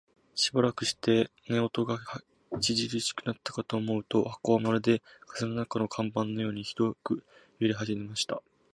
[0.33, 1.95] しばらくして、羽音が
[2.53, 7.23] 烈しくなったかと思うと、箱はまるで風の中の看板のようにひどく
[7.59, 8.41] 揺れだしました。